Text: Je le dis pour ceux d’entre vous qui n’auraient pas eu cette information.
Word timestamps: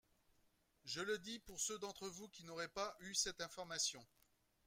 Je 0.83 0.99
le 1.01 1.19
dis 1.19 1.37
pour 1.37 1.59
ceux 1.61 1.77
d’entre 1.77 2.09
vous 2.09 2.27
qui 2.27 2.43
n’auraient 2.43 2.67
pas 2.67 2.97
eu 3.01 3.13
cette 3.13 3.39
information. 3.39 4.03